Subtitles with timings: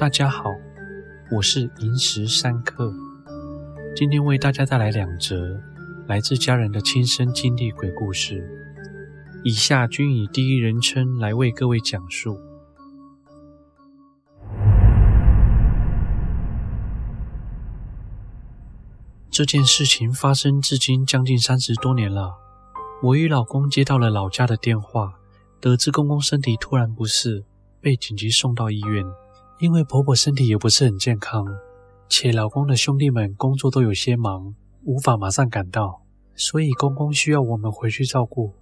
[0.00, 0.44] 大家好，
[1.30, 2.90] 我是寅时三客，
[3.94, 5.60] 今天为大家带来两则
[6.06, 8.42] 来自家人的亲身经历鬼故事，
[9.44, 12.38] 以下均以第一人称来为各位讲述。
[19.30, 22.38] 这件事情发生至今将近三十多年了。
[23.02, 25.18] 我与老公接到了老家的电话，
[25.60, 27.44] 得知公公身体突然不适，
[27.82, 29.04] 被紧急送到医院。
[29.60, 31.44] 因为婆婆身体也不是很健康，
[32.08, 36.00] 且老公的兄弟们工作都有些忙，无法马上赶到，
[36.34, 38.54] 所以公公需要我们回去照顾。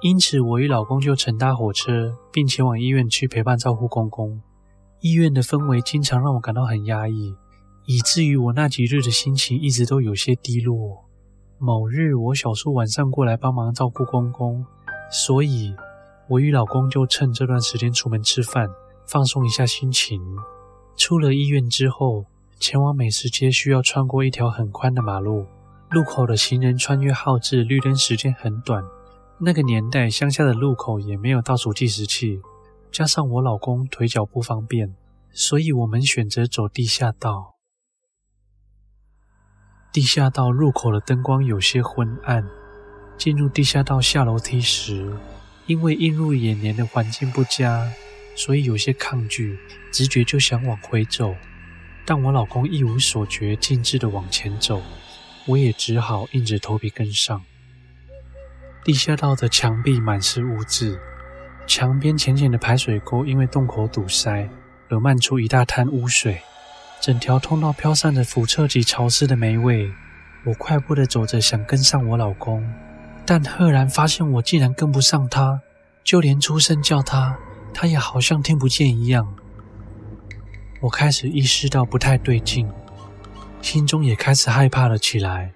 [0.00, 4.40] 因此，我与老公就乘搭火车，并前往医院去陪伴照顾公公。
[5.00, 7.34] 医院的氛围经常让我感到很压抑，
[7.84, 11.04] 以至于我那几日的心情一直都有些低落。
[11.58, 14.64] 某日，我小叔晚上过来帮忙照顾公公，
[15.10, 15.74] 所以
[16.26, 18.66] 我与老公就趁这段时间出门吃饭，
[19.08, 20.20] 放松一下心情。
[20.96, 22.26] 出了医院之后，
[22.60, 25.46] 前往美食街需要穿过一条很宽的马路，
[25.90, 28.84] 路口的行人穿越号志绿灯时间很短。
[29.38, 32.40] 那个年代，乡下的路口也没有倒数计时器，
[32.92, 34.94] 加上我老公腿脚不方便，
[35.30, 37.54] 所以我们选择走地下道。
[39.90, 42.46] 地下道入口的灯光有些昏暗。
[43.16, 45.18] 进入地下道下楼梯时，
[45.66, 47.90] 因为映入眼帘的环境不佳，
[48.38, 49.58] 所以有些抗拒，
[49.90, 51.34] 直觉就想往回走。
[52.04, 54.80] 但我老公一无所觉，径直的往前走，
[55.44, 57.42] 我也只好硬着头皮跟上。
[58.84, 61.00] 地下道的墙壁满是污渍，
[61.66, 64.48] 墙边浅浅的排水沟因为洞口堵塞
[64.88, 66.40] 而漫出一大滩污水。
[67.00, 69.90] 整条通道飘散着腐臭及潮湿的霉味，
[70.44, 72.64] 我快步地走着，想跟上我老公，
[73.26, 75.60] 但赫然发现我竟然跟不上他，
[76.04, 77.36] 就连出声叫他，
[77.80, 79.36] 他也好像听不见一样。
[80.80, 82.68] 我开始意识到不太对劲，
[83.62, 85.52] 心中也开始害怕了起来，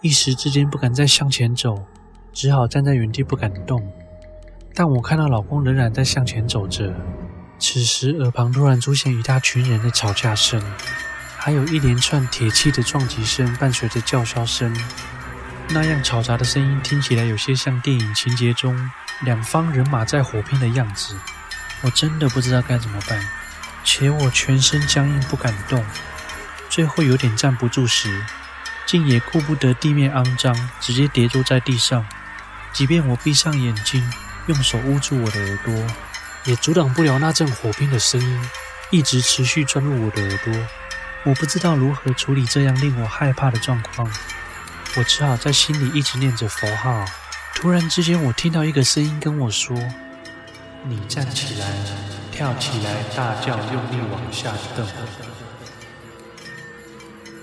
[0.00, 1.84] 一时之间不敢再向前走，
[2.32, 3.84] 只好站在原地不敢动。
[4.74, 6.94] 但我看到老公仍然在向前走着。
[7.58, 10.62] 此时，耳旁突然出现一大群人的吵架声，
[11.36, 14.72] 还有一连串铁器的撞击声，伴随着叫嚣声。
[15.70, 18.88] 那样嘈杂的声音听起来有些像电影情节中
[19.22, 21.16] 两方人马在火拼的样子。
[21.82, 23.20] 我真的不知道该怎么办，
[23.84, 25.84] 且我全身僵硬不敢动，
[26.68, 28.24] 最后有点站不住时，
[28.86, 32.06] 竟也顾不得地面肮脏，直接跌坐在地上。
[32.72, 34.10] 即便我闭上眼睛，
[34.46, 35.86] 用手捂住我的耳朵。
[36.44, 38.50] 也阻挡不了那阵火拼的声音，
[38.90, 40.54] 一直持续钻入我的耳朵。
[41.24, 44.08] 我不知道如何处理这样令我害怕的状况，
[44.96, 47.04] 我只好在心里一直念着佛号。
[47.52, 49.76] 突然之间，我听到一个声音跟我说
[50.88, 51.66] ：“你站起来，
[52.30, 54.86] 跳起来，大叫，用力往下蹬。”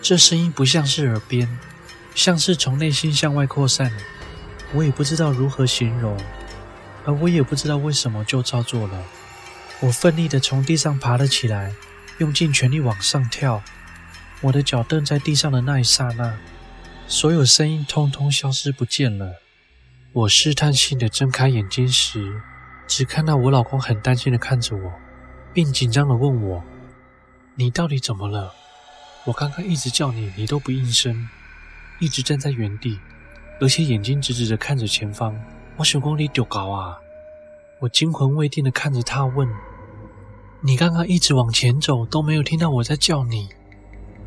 [0.02, 1.60] 这声音不像是耳边，
[2.16, 3.92] 像是从内心向外扩散。
[4.74, 6.18] 我也不知道如何形容。
[7.06, 9.04] 而我也不知道为什么就照做了。
[9.82, 11.74] 我奋力地从地上爬了起来，
[12.20, 13.62] 用尽全力往上跳。
[14.40, 16.38] 我的脚蹬在地上的那一刹那，
[17.08, 19.42] 所有声音通通消失不见了。
[20.14, 22.42] 我试探性地睁开眼睛时，
[22.88, 24.92] 只看到我老公很担心地看着我，
[25.54, 26.64] 并紧张地问我
[27.56, 28.54] ：“你到底怎么了？
[29.26, 31.28] 我刚刚一直叫你，你都不应声，
[32.00, 33.00] 一直站在原地，
[33.62, 35.36] 而且眼睛直直地看着前方。”
[35.78, 37.00] 我想说你丢高啊！
[37.80, 39.50] 我惊魂未定地看着他问
[40.62, 43.50] ：“你刚刚一直往前走，都没有听到我在叫你？”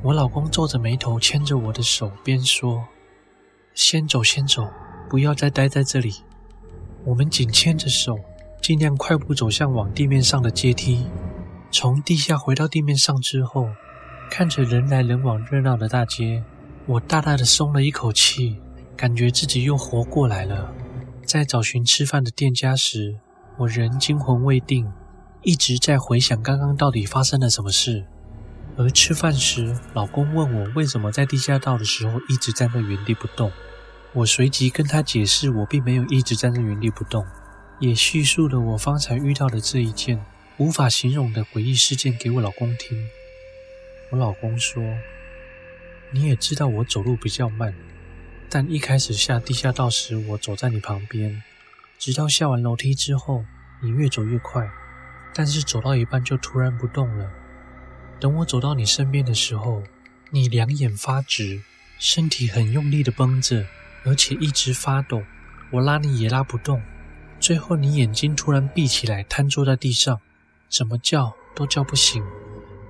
[0.03, 2.89] 我老公皱着眉头，牵着我的手，边说
[3.75, 4.69] ：“先走，先走，
[5.09, 6.25] 不要再待在这里。”
[7.07, 8.19] 我们紧牵着手，
[8.67, 11.07] 尽量快步走向往地面上的阶梯。
[11.71, 13.69] 从地下回到地面上之后，
[14.29, 16.43] 看着人来人往、热闹的大街，
[16.87, 18.57] 我大大的松了一口气，
[18.97, 20.73] 感觉自己又活过来了。
[21.25, 23.21] 在找寻吃饭的店家时，
[23.59, 24.93] 我仍惊魂未定，
[25.43, 28.05] 一直在回想刚刚到底发生了什么事。
[28.77, 33.53] 而吃饭时，老公问我为什么在地下道的时候一直站在原地不动。
[34.13, 37.25] 我随即跟他解释，我并没有一直站在原地不动，
[37.79, 40.25] 也叙述了我方才遇到的这一件
[40.57, 43.09] 无法形容的诡异事件给我老公听。
[44.11, 44.83] 我老公说
[46.11, 47.75] ：“你也知道我走路比较慢。”
[48.49, 51.43] 但一开始下地下道时，我走在你旁边，
[51.99, 53.45] 直到下完楼梯之后，
[53.83, 54.71] 你越走越快，
[55.35, 57.31] 但是走到一半就突然不动了。
[58.19, 59.83] 等我走到你身边的时候，
[60.31, 61.61] 你两眼发直，
[61.99, 63.67] 身体很用力的绷着，
[64.05, 65.23] 而且一直发抖。
[65.73, 66.81] 我拉你也拉不动，
[67.47, 70.21] 最后你眼睛突然闭起来，瘫坐在地上，
[70.69, 72.21] 怎么叫都叫不醒。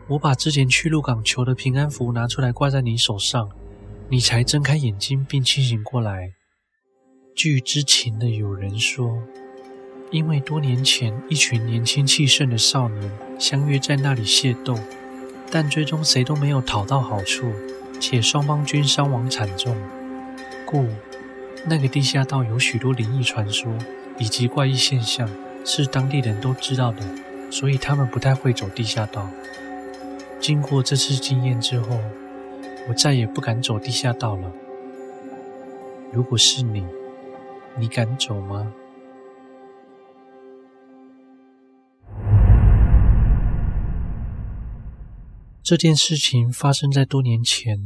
[0.09, 3.51] 我把之前去鹿港求的平安符拿出来挂在你手上，
[4.09, 6.33] 你才睁开眼睛并清醒过来。
[7.35, 9.23] 据知情的友人说，
[10.11, 14.79] 因为多年前一群年轻气盛的少年相约在那里械斗，
[15.51, 17.53] 但最终谁都没有讨到好处，
[18.01, 19.77] 且双方均伤亡惨重，
[20.65, 20.89] 故
[21.67, 23.71] 那个地下道有许多灵异传说
[24.19, 25.29] 以及怪异现象，
[25.65, 27.03] 是当地人都知道的，
[27.51, 29.29] 所以他们不太会走地下道。
[30.41, 31.99] 经过这次经验之后，
[32.89, 34.53] 我再也不敢走地下道了。
[36.13, 36.87] 如果是你，
[37.79, 38.73] 你敢走吗？
[45.63, 47.77] 这件事情发生在多年前，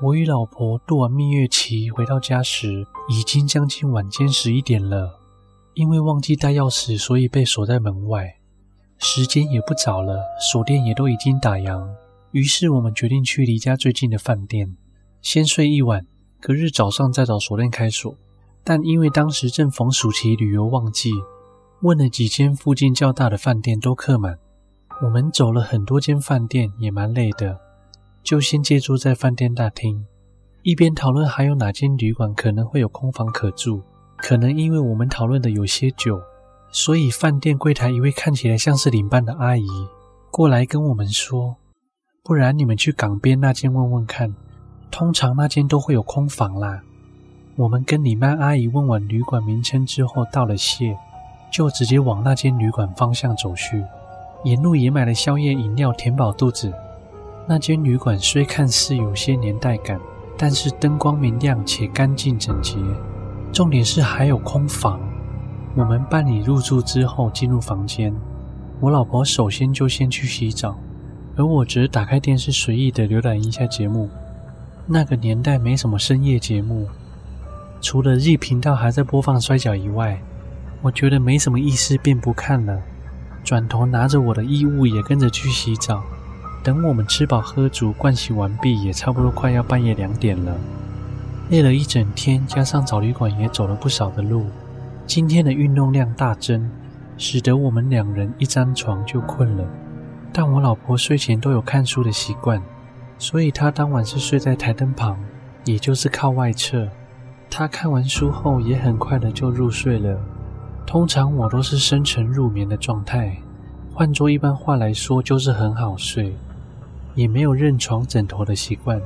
[0.00, 5.25] 我与老婆度完蜜月期回到家时，已经将近晚间十一点了。
[5.76, 8.36] 因为忘记带钥匙，所以被锁在门外。
[8.96, 11.86] 时间也不早了，锁店也都已经打烊。
[12.30, 14.74] 于是我们决定去离家最近的饭店，
[15.20, 16.06] 先睡一晚，
[16.40, 18.16] 隔日早上再找锁店开锁。
[18.64, 21.10] 但因为当时正逢暑期旅游旺季，
[21.82, 24.38] 问了几间附近较大的饭店都客满。
[25.02, 27.60] 我们走了很多间饭店，也蛮累的，
[28.22, 30.06] 就先借住在饭店大厅，
[30.62, 33.82] 一边讨论还有哪间旅馆可能会有空房可住。
[34.16, 36.20] 可能因为我们讨论的有些久。
[36.72, 39.66] 所以，饭店柜台一位看起来像是领班的阿姨
[40.30, 41.56] 过来跟我们说
[42.22, 44.34] ：“不然你们去港边那间问问看，
[44.90, 46.82] 通常那间都会有空房啦。”
[47.56, 50.98] 我们跟领班阿姨问完旅馆名称之后，道了谢，
[51.50, 53.82] 就直接往那间旅馆方向走去。
[54.44, 56.70] 沿路也买了宵夜饮料填饱肚子。
[57.48, 59.98] 那间旅馆虽看似有些年代感，
[60.36, 62.76] 但是灯光明亮且干净整洁，
[63.52, 65.00] 重点是还有空房。
[65.74, 68.14] 我们办理入住之后，进入房间。
[68.80, 70.76] 我老婆首先就先去洗澡，
[71.36, 74.08] 而我则打开电视随意的浏览一下节目。
[74.86, 76.86] 那个年代没什么深夜节目，
[77.80, 80.20] 除了 Z 频道还在播放摔角以外，
[80.82, 82.78] 我觉得没什么意思，便不看了。
[83.42, 86.02] 转头拿着我的衣物也跟着去洗澡。
[86.62, 90.54] 等我们吃饱喝足、盥洗完毕，也差不多快要半夜两点了。
[91.48, 94.46] 累了一整天，加上找旅馆也走了不少的路。
[95.06, 96.68] 今天的运动量大增，
[97.16, 99.64] 使得我们两人一张床就困了。
[100.32, 102.60] 但我老婆睡前都有看书的习惯，
[103.16, 105.16] 所以她当晚是睡在台灯旁，
[105.64, 106.88] 也就是靠外侧。
[107.48, 110.18] 她看完书后也很快的就入睡了。
[110.84, 113.36] 通常我都是深沉入眠的状态，
[113.94, 116.34] 换作一般话来说就是很好睡，
[117.14, 119.00] 也没有认床枕头的习惯。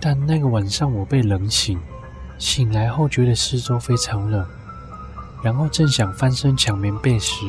[0.00, 1.78] 但那个晚上我被冷醒，
[2.38, 4.46] 醒来后觉得四周非常冷。
[5.42, 7.44] 然后正想翻身抢棉被时，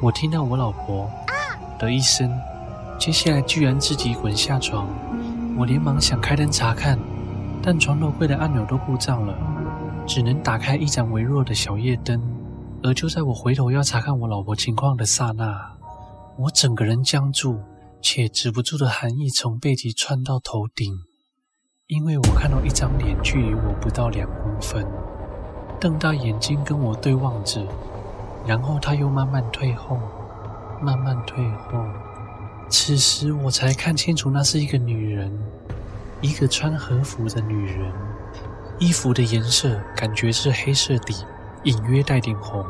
[0.00, 1.10] 我听到我老婆
[1.78, 2.30] 的一声，
[2.98, 4.88] 接下来居然自己滚下床。
[5.58, 6.98] 我连忙想开灯查看，
[7.62, 9.36] 但床头柜的按钮都故障了，
[10.06, 12.20] 只能打开一盏微弱的小夜灯。
[12.82, 15.76] 而就在我回头要查看我老婆情况的刹那，
[16.38, 17.58] 我整个人僵住，
[18.00, 20.94] 且止不住的寒意从背脊窜到头顶，
[21.90, 24.86] 因为我看到一张脸距离我不到两公分。
[25.80, 27.66] 瞪大眼睛跟我对望着，
[28.46, 29.98] 然后他又慢慢退后，
[30.80, 31.84] 慢慢退后。
[32.68, 35.36] 此时我才看清楚，那是一个女人，
[36.20, 37.92] 一个穿和服的女人。
[38.78, 41.12] 衣服的颜色感觉是黑色底，
[41.64, 42.64] 隐约带点红。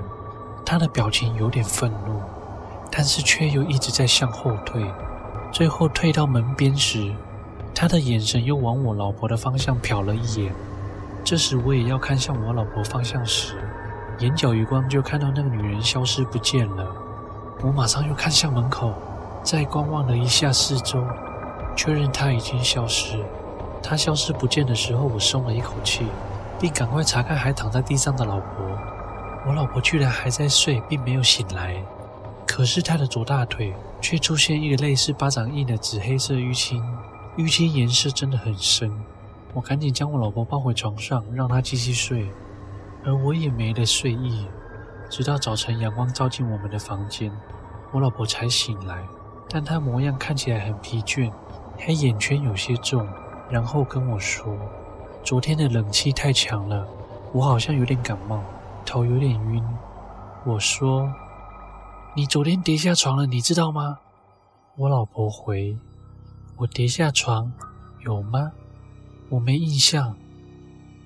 [0.64, 2.18] 她的表情有点愤怒，
[2.90, 4.82] 但是却又一直在向后退。
[5.52, 7.14] 最后退到门边时，
[7.74, 10.52] 他的眼神又往我老婆的方向瞟了一眼。
[11.24, 13.54] 这时我也要看向我老婆方向时，
[14.18, 16.86] 眼角余光就看到那个女人消失不见了。
[17.62, 18.94] 我马上又看向门口，
[19.42, 21.04] 再观望了一下四周，
[21.76, 23.18] 确认她已经消失。
[23.82, 26.06] 她消失不见的时候，我松了一口气，
[26.58, 28.66] 并赶快查看还躺在地上的老婆。
[29.46, 31.76] 我老婆居然还在睡，并没有醒来。
[32.46, 36.82] 可是她的左大腿却出现一个类似巴掌印的紫黑色淤青，
[37.40, 38.92] 淤青颜色真的很深。
[39.54, 42.30] 我赶紧将我老婆抱回床上，让她继续睡，
[43.02, 44.46] 而我也没了睡意。
[45.08, 47.32] 直到早晨阳光照进我们的房间，
[47.92, 49.02] 我老婆才醒来，
[49.48, 51.32] 但她模样看起来很疲倦，
[51.78, 53.08] 黑眼圈有些重，
[53.50, 54.54] 然后跟我说
[55.24, 56.86] ：“昨天的冷气太强了，
[57.32, 58.40] 我好像有点感冒，
[58.84, 59.64] 头有点晕。”
[60.46, 61.12] 我说
[62.14, 63.98] ：“你昨天跌下床了，你知道吗？”
[64.78, 65.76] 我老婆回
[66.60, 67.50] ：“我跌下床，
[68.04, 68.52] 有吗？”
[69.30, 70.14] 我没印象，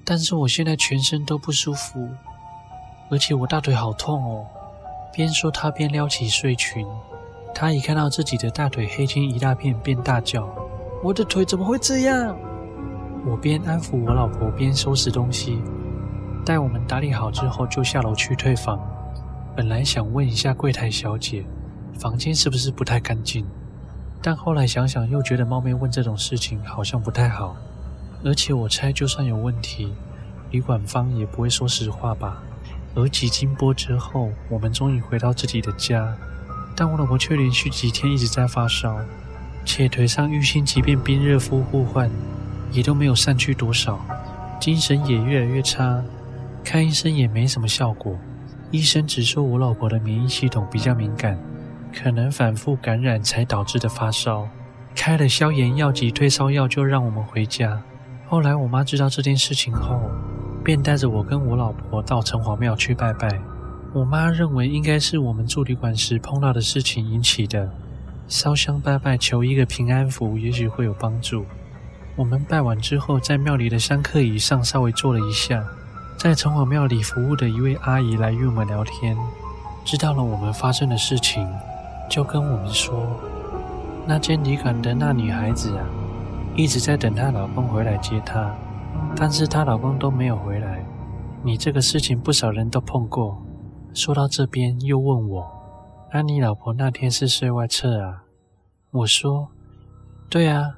[0.05, 2.09] 但是我现在全身都不舒服，
[3.09, 4.45] 而且我大腿好痛哦。
[5.13, 6.85] 边说，她边撩起睡裙，
[7.55, 10.49] 他一看到自己的大腿黑青一大片，便大叫
[11.05, 12.37] ：“我的腿怎么会这样？”
[13.25, 15.63] 我边安抚我老婆，边收拾东西。
[16.45, 18.81] 待我们打理好之后，就下楼去退房。
[19.55, 21.45] 本来想问一下柜台小姐，
[21.97, 23.47] 房间是不是不太干净？
[24.27, 27.55] 但后来想想，又觉得冒昧问这种事情好像不太好。
[28.25, 29.93] 而且我猜，就算有问题，
[30.51, 32.43] 旅馆方也不会说实话吧。
[32.95, 36.17] 而几经波折后，我们终于回到自己的家，
[36.75, 38.97] 但我老婆却连续几天一直在发烧，
[39.67, 42.11] 且腿上淤青即便冰热敷互换，
[42.73, 44.01] 也都没有散去多少，
[44.59, 46.03] 精神也越来越差，
[46.65, 48.17] 看医生也没什么效果。
[48.71, 51.39] 医生只说我老婆的免疫系统比较敏感，
[51.95, 54.49] 可能反复感染才导致的发烧，
[54.95, 57.81] 开了消炎药及退烧药，就让我们回家。
[58.27, 60.01] 后来我妈知道这件事情后，
[60.65, 63.41] 便带着我跟我老婆到城隍庙去拜拜。
[63.93, 67.71] 我妈认为应该是我们住旅馆时碰到的事情引起的，
[68.27, 71.47] 烧香拜拜求一个平安符，也许会有帮助。
[72.17, 75.65] 我们拜完之后，在庙里的香客椅上稍微坐了一下。
[76.17, 79.17] 在城隍庙里服务的一位阿姨来与我们聊天，
[79.85, 81.47] 知道了我们发生的事情，
[82.09, 83.07] 就跟我们说，
[84.07, 85.85] 那间旅馆的那女孩子啊，
[86.55, 88.55] 一直在等她老公回来接她，
[89.17, 90.85] 但是她老公都没有回来。
[91.43, 93.37] 你这个事情不少人都碰过。
[93.93, 95.47] 说到这边，又问我，
[96.13, 98.25] 那你老婆那天是睡外侧啊？
[98.91, 99.49] 我说，
[100.29, 100.77] 对啊，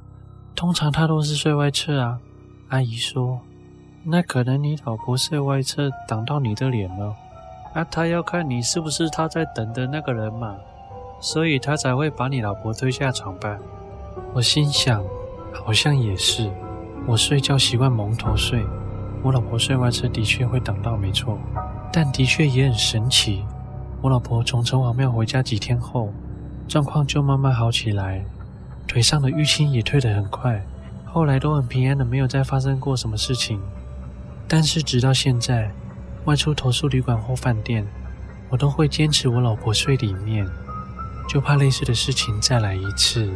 [0.55, 2.19] 通常她都是睡外侧啊。
[2.69, 3.41] 阿姨说。
[4.09, 7.13] 那可能你老婆睡外侧挡到你的脸了，
[7.75, 10.55] 啊，她要看你是不是她在等的那个人嘛，
[11.21, 13.59] 所以他才会把你老婆推下床吧。
[14.35, 15.03] 我心想，
[15.53, 16.51] 好像也是。
[17.07, 18.65] 我睡觉习惯蒙头睡，
[19.23, 21.39] 我老婆睡外侧的确会挡到，没错。
[21.93, 23.45] 但的确也很神奇，
[24.03, 26.13] 我老婆从城隍庙回家几天后，
[26.67, 28.25] 状况就慢慢好起来，
[28.87, 30.61] 腿上的淤青也退得很快，
[31.05, 33.61] 后来都很平安的，没有再发生过什么事情。
[34.49, 35.71] 但是直到现在，
[36.25, 37.87] 外出投诉旅馆或饭店，
[38.51, 40.47] 我都会坚持我老婆睡里面，
[41.27, 43.31] 就怕类似的事情再来一次。